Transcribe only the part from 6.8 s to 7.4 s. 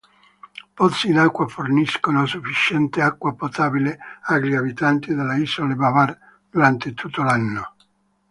tutto